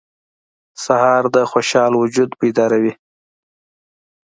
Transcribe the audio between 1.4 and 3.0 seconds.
خوشحال وجود بیداروي.